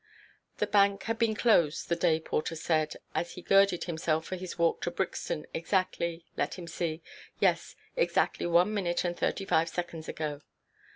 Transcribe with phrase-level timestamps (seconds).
[0.57, 4.81] The Bank had been closed, the day–porter said, as he girded himself for his walk
[4.81, 10.41] to Brixton, exactly—let him see—yes, exactly one minute and thirty–five seconds ago.